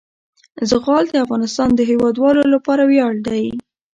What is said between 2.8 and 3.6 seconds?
ویاړ دی.